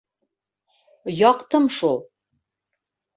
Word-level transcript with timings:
—Яҡтым 1.17 1.67
шул. 1.81 1.99